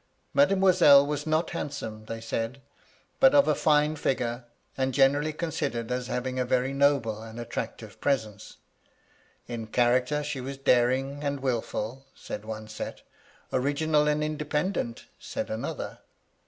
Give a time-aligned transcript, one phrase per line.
[0.33, 2.59] Made moiselle was not handsome, they said;
[3.19, 8.01] but of a fine figure, and generally considered as having a very noble and attractive
[8.01, 8.57] presence.
[9.47, 13.03] In character she was daring and wilful (said one set);
[13.53, 15.99] original and inde pendent (said another).